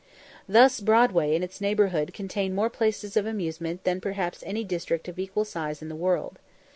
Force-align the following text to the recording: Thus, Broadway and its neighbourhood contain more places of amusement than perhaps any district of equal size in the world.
Thus, 0.49 0.79
Broadway 0.79 1.35
and 1.35 1.43
its 1.43 1.61
neighbourhood 1.61 2.11
contain 2.11 2.55
more 2.55 2.71
places 2.71 3.15
of 3.15 3.27
amusement 3.27 3.83
than 3.83 4.01
perhaps 4.01 4.41
any 4.47 4.63
district 4.63 5.07
of 5.07 5.19
equal 5.19 5.45
size 5.45 5.79
in 5.83 5.89
the 5.89 5.95
world. 5.95 6.39